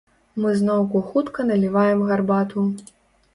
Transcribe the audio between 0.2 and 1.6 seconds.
Мы зноўку хутка